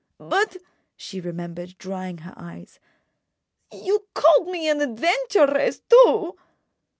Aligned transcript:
"But," 0.17 0.57
she 0.97 1.21
remembered, 1.21 1.77
drying 1.77 2.17
her 2.25 2.33
eyes, 2.35 2.79
"you 3.71 4.07
called 4.15 4.47
me 4.47 4.67
an 4.67 4.81
adventuress, 4.81 5.81
too!" 5.87 6.37